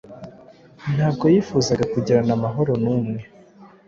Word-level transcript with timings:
Ntabwo 0.95 1.25
yifuzaga 1.33 1.83
kugirana 1.93 2.31
amahoro 2.37 2.71
numwe 2.83 3.19